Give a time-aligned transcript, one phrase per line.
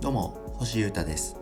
[0.00, 1.36] どうも星優太です。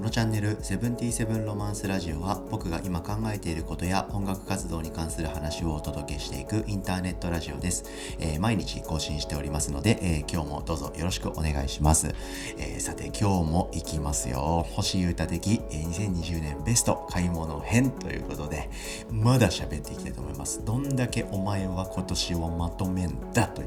[0.00, 7.84] このチャンネル「セブンティーセブンロマンスラジオ」は僕が今考えていることや音楽活動に関する話をお届けしていくインターネットラジオです、
[8.18, 12.14] えー、毎日更新しておりますので、えー、今日もどうぞよろしくお願いします、
[12.56, 14.66] えー、さて今日も行きますよ。
[14.70, 18.70] 星優太的、え2020年ベスト買い物編ということで
[19.10, 20.64] まだ喋っていきたいと思います。
[20.64, 23.66] どんだけお前は今年をまとめんだとい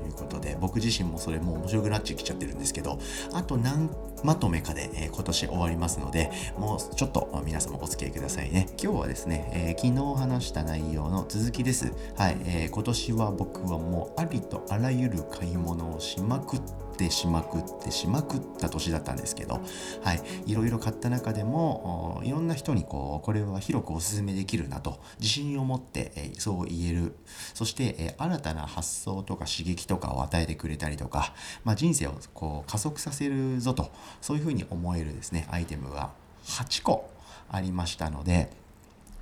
[0.74, 2.98] 僕自身もそれもう面白くなっちゃきちゃってるんですけど
[3.32, 3.92] あと何
[4.24, 8.68] まとめかで、え今年終わりますのでもうちょっと皆様お付き合いくださいね。
[8.82, 11.92] 今日はですね、えー、昨日話した内容の続きです。
[12.16, 19.62] はい、えー、今年は僕はもうありとあらゆる買い物をしまくっててしまくってしまくった年だったんですけど、
[20.04, 27.16] はい、いろいろ買った中でもいろんな人にこうこれは広くお勧めできるなと自信を持って、えー、そう言える。
[27.54, 36.12] そして、えー、新たな発想とか刺激とかを与えてくれたりとか、まあ、人生をこう加速させるぞとそういうふうに思えるですねアイテムが
[36.46, 37.10] 8個
[37.50, 38.50] ありましたので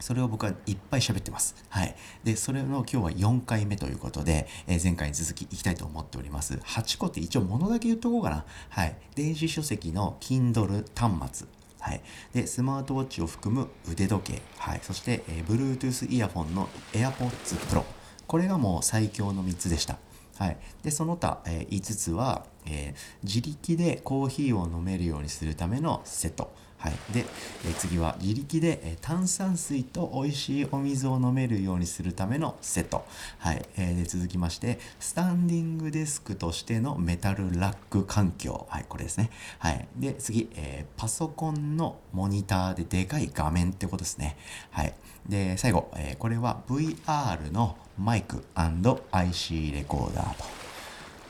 [0.01, 1.55] それを僕はいっぱい喋ってます。
[1.69, 1.95] はい。
[2.23, 6.55] で、それの今日は4回目ということで、えー、前回に続きいきたいと思っております。
[6.55, 8.45] 8個って一応物だけ言っとこうかな。
[8.69, 8.95] はい。
[9.15, 11.47] 電子書籍の Kindle 端末。
[11.79, 12.01] はい。
[12.33, 14.41] で、スマートウォッチを含む腕時計。
[14.57, 14.79] はい。
[14.83, 17.83] そして、えー、Bluetooth イヤホンの AirPods Pro。
[18.27, 19.97] これがもう最強の3つでした。
[20.41, 26.51] はい、でその他、えー、5つは、えー、自力でコーヒーを飲めるようにするためのセット。
[26.81, 27.25] はい、で、
[27.65, 33.05] え次は自力で、え炭酸水と美味しいお水を飲めるようにするためのセット、
[33.37, 33.61] はい。
[33.77, 39.29] えー、で続きましてスタンディングデスクとしてのメタルラック環境、はい、これですね、
[39.59, 44.37] はい、で次、えー、パソコンのモニターででかい画面ってことですね、
[44.71, 44.93] はい、
[45.27, 50.60] で最後、えー、これは VR のマイク &IC レコーダーと。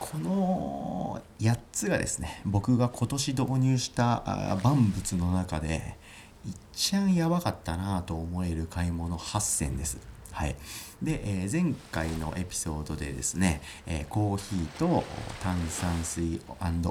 [0.02, 5.96] この8つがですね僕が今年導入した万物の中で
[6.74, 10.00] 一番やばかったなと思える買い物8選です。
[10.32, 10.56] はい、
[11.02, 15.04] で、えー、前回のエピソードでですね、えー、コーヒーと
[15.42, 16.42] 炭酸水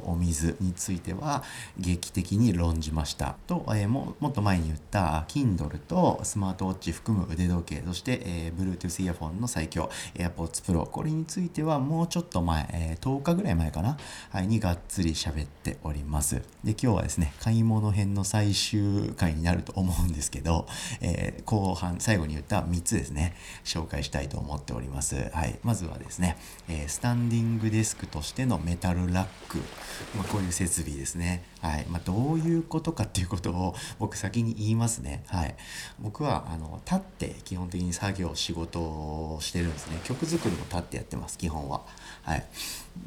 [0.05, 1.45] お水については
[1.79, 3.37] 劇的に論じました。
[3.47, 13.97] と、えー、ももっと前に言った Kindle とスマートウォッチ含む腕時計そして、え Bluetooth イヤフォンの最強 AirPods Pro これについてはもうちょっと前、え10日ぐらい前かな、
[14.31, 16.43] はい、にがっつり喋っております。
[16.65, 20.67] で今日はですね買い物編の最終回になると思うんですけど、
[21.01, 23.37] え後半最後に言った3つですね。
[23.65, 25.31] 紹介したいと思っております。
[25.33, 26.37] はい、まずはですね、
[26.69, 29.59] えー、スタンディングデスクとしてのメタルラック、
[30.17, 31.45] まあ、こういう設備ですね。
[31.61, 35.25] はいまあ、どういうことかっていうことを 僕先に言いますね。
[35.27, 35.55] はい、
[36.01, 40.01] 僕はあの立って基本的に作業仕事をしてるんですね。
[40.05, 41.83] 曲作りも立ってやってます基本は。
[42.23, 42.45] はい、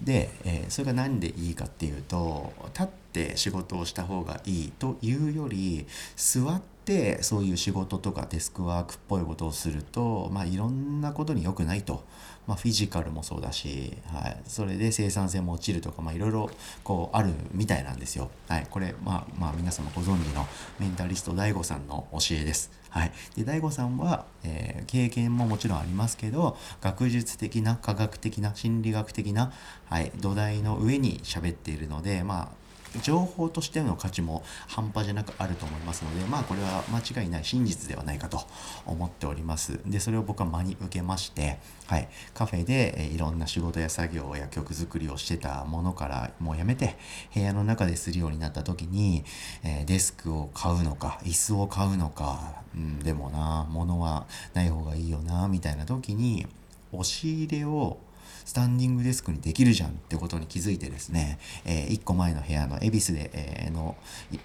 [0.03, 12.03] で、えー、それが何でいいかっていうと立って仕事をした方がいいというより座ってってそういう仕事とかデスクワークっぽいことをすると、まあ、いろんなことに良くないと、
[12.45, 16.49] まあ、フィジカルもそうだし、はい、それで生産性も落ちるとか、まあ、いろいろ
[16.83, 18.29] こうあるみたいなんですよ。
[18.49, 20.45] はい、これ、まあ、まあ皆様ご存知の
[20.77, 22.69] メンタリスト DAIGO さんの教えです。
[22.89, 29.51] はい、で DAIGO さんは、えー、経験ももちろんありますけど学術的な科学的な心理学的な、
[29.85, 32.62] はい、土台の上に喋っているのでまあ
[33.01, 38.41] 情報としての価値も半端じゃなくあると思いますのでまあこれは間違いない真実ではないかと
[38.85, 39.79] 思っております。
[39.85, 42.07] でそれを僕は真に受けましてはい。
[42.33, 46.95] カフェで、えいろんな仕事や作業や曲作りをしてたものからもうやめて
[47.33, 49.23] 部屋の中でするようになった時に、
[49.63, 56.47] えデスクを買うのか椅子を買うのか、うん、でもな物はない方がいいよなみたいな時に
[56.91, 57.97] 押し入れを
[58.45, 63.95] スタンディングデスクにできるじゃんってことに気づいてですね、えー、1個前の部屋の恵比寿で、えー、の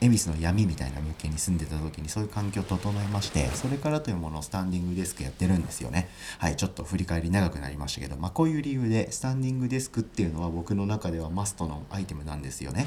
[0.00, 6.08] 恵比寿の闇みたいな物件に住んでた時にそういう環境を整えましてそれからというものをスタンディングデスクやってるんですよね。
[6.38, 12.86] はいちょっと振り返り長くなりましたけどまあこういう理由でスタンディングデスクっていうのは僕の中ではマストのアイテムなんですよね。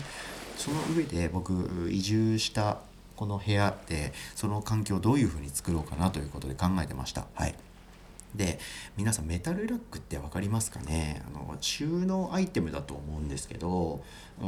[0.57, 2.80] その上で僕移住した
[3.15, 7.25] この部屋でその環境をどういうふうに作ろうかなということで考えてました。
[7.33, 7.56] はい。
[8.36, 8.60] で
[8.98, 11.22] 皆さんメタルラックって分かりますかね？
[11.28, 14.04] あの収納アイテムだと思うんですけど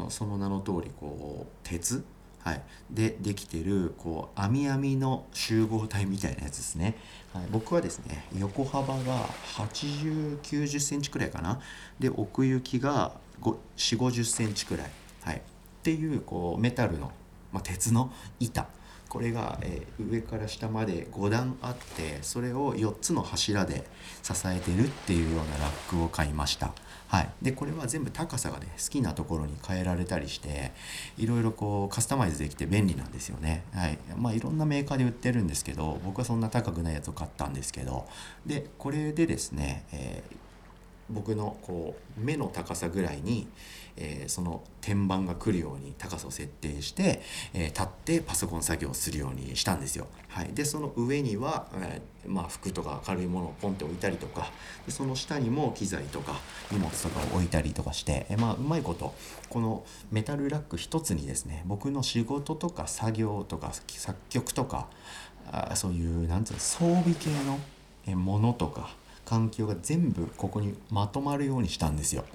[0.09, 2.03] その名の通りこう鉄？
[2.39, 6.97] はい、でできてるこう網網の集合体みたいなやつですね、
[7.33, 11.61] はい、僕はですね横幅が8 0 9 0センチくらいかな？
[11.99, 14.91] で奥行きが4 5 0センチくらい、
[15.21, 15.41] はい、っ
[15.83, 17.13] ていうこうメタルの、
[17.53, 18.67] まあ、鉄の板。
[19.13, 23.83] これが、えー、上から下まで5段あってそれを4つの柱で
[24.23, 26.73] 支えてるっていうようなラックを買いました。
[27.09, 30.71] はい、でこれは全部高さがね好きなところに変えられたりして
[31.15, 33.65] いろいろこうカスタマイズできて便利なんですよね。
[33.71, 38.07] はいまあ、いろんなメーカーで売ってるんですけど僕はそんな高くないやつを買ったんですけど
[38.47, 40.43] でこれでですね、えー
[41.13, 43.47] 僕のこう目の高さぐらいに、
[43.95, 47.21] えー、その天板が来るように高さを設定して、
[47.53, 50.07] えー、立ってパソコン作業をするようにしたんですよ。
[50.29, 54.51] はい、でその上には、えー、まあ、服とか軽いものをポンって置いたりとか
[54.85, 56.39] でその下にも機材とか
[56.71, 59.13] 荷物とかを置いたりとかして、えまあ、うまいこと
[59.49, 64.87] このメタルラック一つにですね僕の仕事とか作業とか作曲とか
[65.51, 72.25] あそういうなんていうの装備系のものとか環境が全部ここにまとまるようにしたんですよ。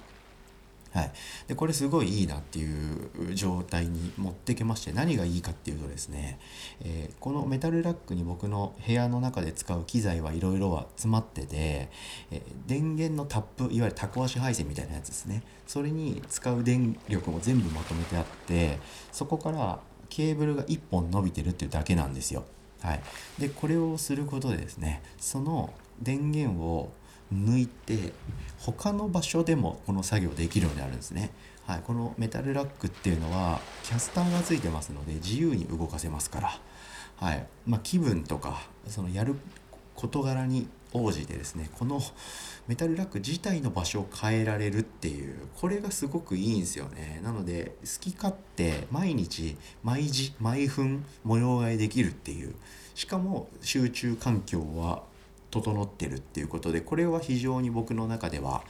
[0.91, 1.11] はい、
[1.47, 6.39] でこれすごいいいなっていう状態に持ってけまして何がいいかっていうとですね、
[6.81, 11.89] えー、このメタルラックに僕の部屋の中で使う機材はいろいろは詰まってて、
[12.31, 18.79] えー、電源のタップいわゆるタコ足配線みたいなやつですねそれに使う電力も全部まとめてあって
[19.11, 22.45] そこからケーブルが1本伸びてるっていうだけなんですよ。
[22.81, 23.01] はい、
[23.37, 26.91] でこれをすることでですねその電源を
[27.33, 28.13] 抜いて
[28.57, 31.31] 他の場所でもこの作業できるようになるんですね。
[31.65, 36.59] はい、このメタルラックっていうのはキャスターがついてますので自由に動かせますから、
[37.17, 39.35] はいまあ、気分とかそのやる
[39.95, 42.01] 事柄に応じてですねこの
[42.67, 52.55] メタルラック自体の場所を変えられるっていうこれがすごくいいんですよねなので好き勝手毎日毎時毎分模様替えできるっていう
[52.95, 55.03] しかも集中環境は
[55.51, 58.63] 整ってるっていうことでこれは非常に僕の中では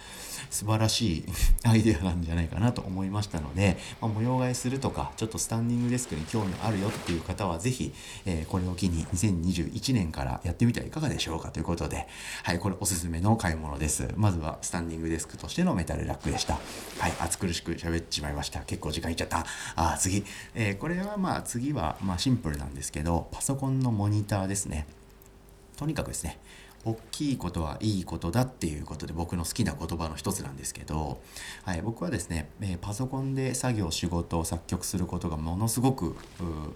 [0.49, 1.25] 素晴らしい
[1.63, 7.93] アイデアなんじゃないかなと思いましたので、まあ、模様替えするとかちょっとスタンディングデスクに興味あるよっていう方は是非、
[8.25, 12.07] えー、これを機に2021年からやってみてはいかがでしょうかということで
[12.43, 14.07] はいこれおすすめの買い物です。
[14.15, 16.53] まずはスタンディングデスクとしてのメタルラックでした。
[16.99, 18.61] はい暑苦しく喋ってしまいました。
[18.61, 19.45] 結構時間いっちゃった。
[19.75, 20.23] あ次、
[20.55, 24.87] えー、これはまあ次はまあシンプルなんですけどパソコンのモニターですね。
[25.79, 26.37] とにかくですね
[26.85, 31.21] 大きいことはいいことだっていうことで僕の好きな言葉の一つなんですけど、
[31.63, 36.15] はい、僕はですね、えパソコンで作業仕事を作曲することがものすごく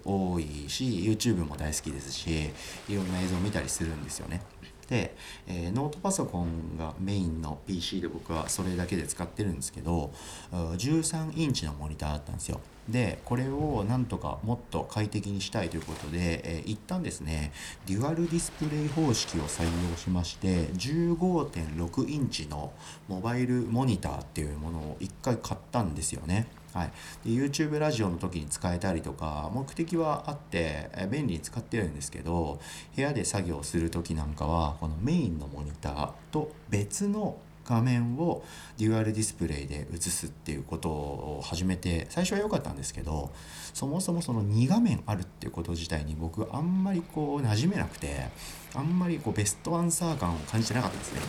[0.04, 2.50] 多いし YouTube も大好きですし
[2.88, 4.42] いろんな映像を見たりするんですよね。
[4.86, 5.14] で、
[5.46, 10.12] えー、ノートパソコンがメインの PC で僕はそれだけで使ってるんですけど
[10.52, 17.52] 13インチのモニターだったんですよでこれをなんとかもっと快適にしたいということで、えー、一旦ですね
[17.86, 22.72] デュアルディスプレイ方式を採用しまして15.6インチの
[23.08, 26.46] モバイルモニターっていうものを一回買ったんですよね。
[26.74, 26.90] はい、
[27.24, 32.60] で YouTube ラジオの時に使えたりとか目的はあって便利に使ってるんですけど
[32.96, 38.44] 部屋で作業する時なんかはこのメインのモニターと別の画面を
[38.78, 43.30] デュアルディスプレイで映すっていうことを始めて最初は良かったんですけど
[43.72, 48.28] そもそもその2画面あるっていうこと自体に僕あんまりこう馴染めなくて
[48.74, 51.20] あんまりこうベストアンサー感を感じてなかったんですね。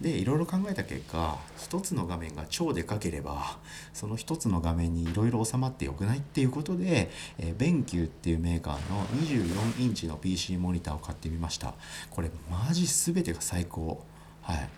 [0.00, 3.58] でいろいろ考えた結果一つの画面が超でかければ
[3.92, 11.74] その一つの画面にいろいろ収まってよくないっていうことで、えー、 BenQ っていうメーカーの24インチの PC モニターを買ってみました。
[12.10, 14.04] これマジ全てが最高。
[14.42, 14.68] はい。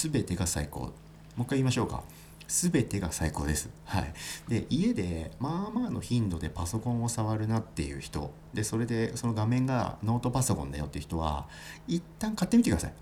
[0.00, 0.90] 全てが最高も
[1.38, 2.02] う一回言いましょうか
[2.48, 3.68] 全てが最高です。
[3.84, 4.12] はい。
[4.48, 11.46] で、家でまあまあの頻度でパソコンを触るなっていう人、で、それでその画面がノートパソコンだよっていう人は、
[11.86, 12.92] 一旦買ってみてください。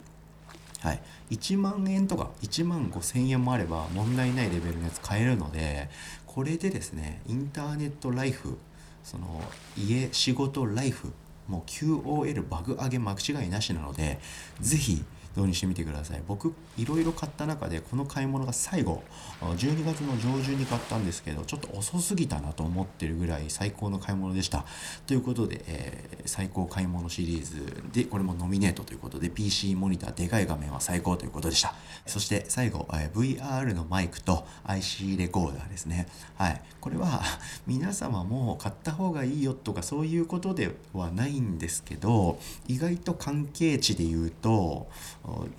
[0.81, 1.03] はい。
[1.31, 5.89] 1万円とか1万5千円もあれば問題ないレベルのやつ買えるので、
[6.27, 8.59] これでですね、インターネットライフ、
[9.05, 9.41] その
[9.79, 11.13] 家、仕事、ライフ、
[11.49, 14.19] もう QOL バグ上げ間違いなしなので、
[14.61, 15.05] ぜひ
[15.37, 16.23] 導入してみてください。
[16.27, 19.03] 僕いろいろ買った中でこの買い物が最後
[19.41, 24.65] 12月の上旬に買ったんですけどちょっと遅すぎたなと思ってるぐらい最高の買い物でした。
[25.07, 31.75] ということで、えー、最高買い物シリーズでこれもノミネートということで PC モニターでかい画面は最高ということでした。
[32.07, 36.09] そして最後、えー、VR のマイクと IC レコーダーですね。
[36.37, 36.63] はい。
[36.81, 37.21] これは
[37.67, 42.39] 皆様も買った方がいいよとかそういうことではないいんですけど
[42.69, 44.89] 意外と関係値で言うと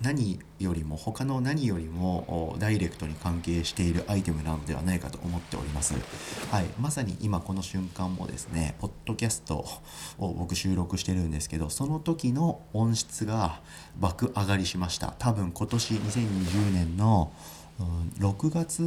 [0.00, 5.94] 何よりも他の何よりもダイレクトに関係しているアイテムなのではないかと思っております。
[6.50, 9.64] はい、まさに今この瞬間もですね、ポッドキャスト
[10.18, 13.60] を僕収録してるんですけど、その時の音質が
[13.98, 15.14] 爆上がりしました。
[15.18, 17.32] 多分今年2020年の
[17.78, 18.82] 6月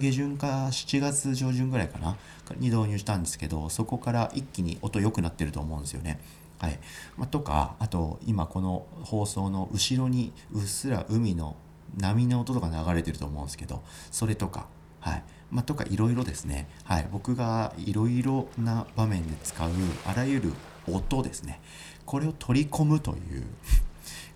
[0.00, 2.16] 下旬か7月上旬ぐらいかな
[2.56, 6.20] に導入したんですけどそこから一気に音良くなってると思うんですよね。
[6.58, 6.78] はい。
[7.16, 11.56] まあ、とかあと今この放送の後ろにうっすら海の
[11.96, 14.66] 波の音とか流れてると思うんですけどそれとか
[15.00, 15.22] はい。
[15.50, 19.70] まあ、とかいろいろですね、はい、僕がいろいろな場面で使う
[20.04, 20.52] あらゆる
[20.86, 21.60] 音ですね。
[22.04, 23.44] これを取り込むという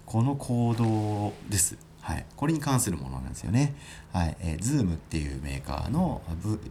[0.06, 1.76] この行動です。
[2.02, 3.74] はい、これに関するものなんですよね。
[4.12, 6.20] はい、えー、Zoom っていうメーカーの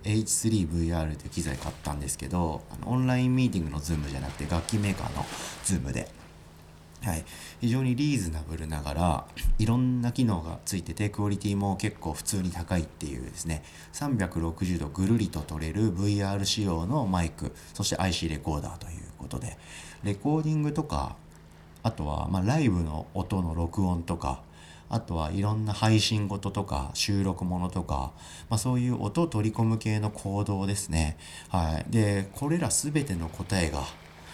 [0.04, 5.24] H3VR という機材買ったんですけど、あのオンラインミーティングの Zoom じゃなくて楽器メーカーの
[5.64, 6.10] Zoom で、
[7.02, 7.24] はい、
[7.62, 9.26] 非常にリーズナブルながら
[9.58, 13.64] いろんな機能がついててクオリティも結構普通に高いっていうですね。
[13.94, 19.58] 360度ぐるりと撮れる VR 仕様のマイクそして IC レコーダーということで。
[20.04, 21.16] レコーディングとか
[21.84, 24.42] あとは、まあ、ライブの音の録音とか
[24.94, 28.12] あとはいろんな配信事とか収録ものとか、
[28.50, 31.18] まあ、そういう音を取り込む系の行動ですね。
[31.48, 33.84] はい、でこれら全ての答えが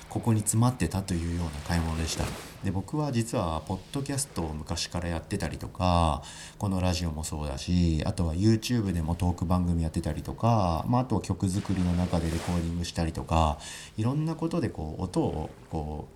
[0.09, 2.25] ここに詰まってたというような買い物でした。
[2.63, 6.23] で僕は実はポッドキャストを昔からやってたりとか
[6.57, 13.59] このラジオもそうだしあとは YouTube でもトーク番組やってたりとか、まあ、あとは曲作りの中でレコーディングしたりとか
[13.95, 16.07] いろんなことでこう音をこ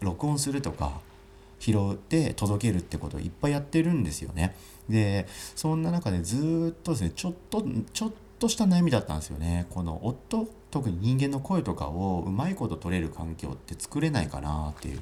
[0.00, 1.00] う録音するとか
[1.62, 4.56] 拾って届けるってことをいっぱいやってるんですよね。
[4.88, 9.66] でそんな中でずっとですねちょっとちょっとした悩みだったんですよね。
[9.70, 15.00] この夫特に人間の声とかをうまいこと取れる環境って作れないかなっていう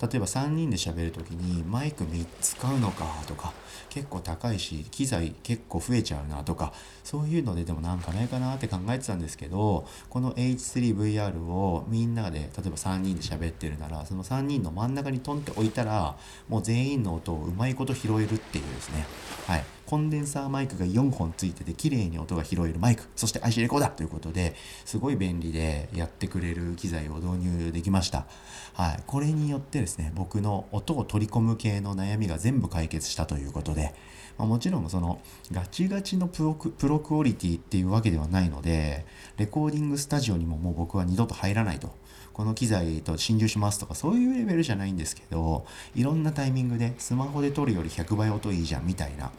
[0.00, 3.52] 例えば3人で喋る時にマイク3つ買うのかとか
[3.90, 6.72] 結構高いし機材結構増えちゃうなとか
[7.04, 16.16] そういうのででもなんかないかなって考えてたんですけどこの H3VR をみんなで例えば3人で喋ってるならその3人の真ん中にトンって置いたら
[16.48, 19.06] もう全員の音をうまいこと拾えるっていうですね。
[19.46, 19.73] はい。
[19.94, 28.26] コンデンサーマイクが4本ついてて綺麗に音が拾えるマイクそして IC レコーダーということですごい便利でやってくれる機材を導入できました、
[28.72, 33.94] はい、これによってですね僕の音を取り込む系の悩みが全部解決したということで、
[34.36, 35.20] まあ、もちろんその
[35.52, 41.94] ガチガチのプロプロクオリティっていうわけではないのでレコーディングスタジオにももう僕は二度と入らないと。
[42.32, 49.30] この機材と心中しますとかそういうレベルじゃないんですけどいろんなタイミングでスマホで撮るより100倍音いいじゃんみたいな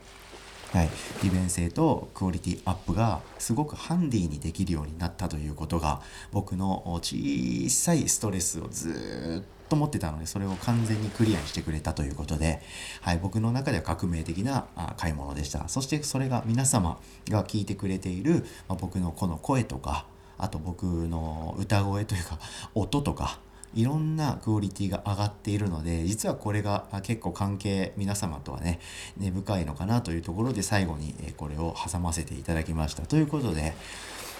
[0.76, 0.90] はい、
[1.24, 6.02] 利便性とクオリティアップがすごくハンディにできるようになったということが
[6.34, 12.62] 僕の小さいストレスをずっと持ってたのでそれを完全にクリアにしてくれたということで、
[13.00, 14.68] はい、僕の中では革命的な
[14.98, 15.70] 買い物でした。
[15.70, 20.06] そしてそれが皆様が聞いてくれている、ま僕のこの声とか
[20.38, 22.38] あと僕の歌声というか
[22.74, 23.40] 音とか
[23.76, 28.80] いろんなクオリティが上がっているので実はこれが結構関係皆様とはね
[29.18, 33.04] 根深いのかなというところで最後にこれを挟ませていただきました。
[33.04, 33.76] ということで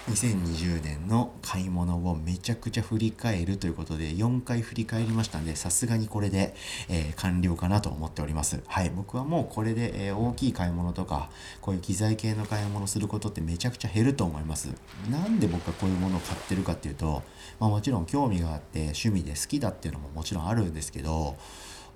[0.08, 6.54] 2020年の買い物をめちゃくちゃ振り返るということで4回振り返りましたんでさすがにこれで、
[6.88, 8.62] えー、完了かなと思っております。
[8.68, 11.28] はい僕はもうこれで、えー、大きい買い物とか
[11.60, 14.68] こういう機材系の買い物することってめちゃくちゃ減ると思います。
[15.10, 17.24] なんで僕はこういうものを買ってるかっていうと、
[17.58, 21.36] まあ、もちろん興味があって趣味で好きだっていうのももちろんあるんですけど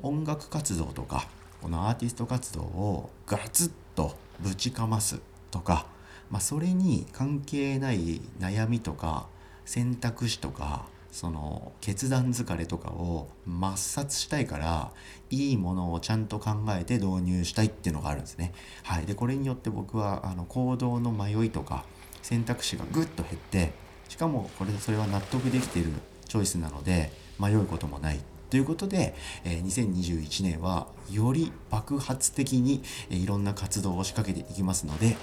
[0.03, 1.29] 音楽活動とか
[1.61, 5.87] このアーティスト活動をガツッとぶちかますとか
[6.31, 9.27] まあ、それに関係ない悩みとか
[9.65, 14.93] 選択肢とかその決断疲れとかを抹殺したいから
[15.31, 18.53] いいものをちゃんと考えて導入したいっていうのがあるんですね。
[18.85, 21.85] はい、でこれによって僕はあの行動の迷いとか
[22.23, 23.73] 選択肢がぐっと減って
[24.09, 25.91] しかもこれそれは納得できている
[26.29, 27.11] チョイスなので
[27.41, 28.21] 迷うこともない
[28.51, 35.17] ということで、えー、2021年はより爆発的に、いろんな活動を仕掛けていきますので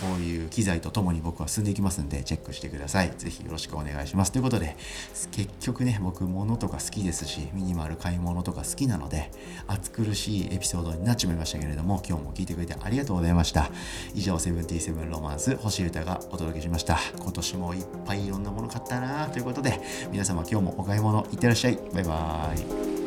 [0.00, 3.12] こういう機材とともに僕は進んでいきますんでチェックしてください。
[3.16, 4.32] ぜひよろしくお願いします。
[4.32, 4.76] ということで
[5.32, 9.30] 結局ね僕物とか好きですしミニマル買い物とか好きなので
[9.66, 13.70] 暑苦しいエピソードになっちまいましたけれども今日も聞いてくれてありがとうございました。
[14.14, 16.98] 以上セブンティーセブンロマンス星歌がお届けしました。
[17.18, 19.80] 今年もいっぱいいろんなもの買ったなということで
[20.10, 21.78] 皆様今日もお買い物いってらっしゃい。
[21.92, 22.97] バイバーイ。